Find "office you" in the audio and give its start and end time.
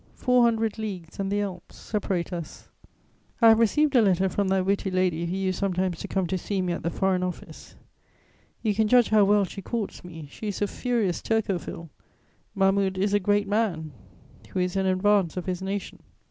7.21-8.73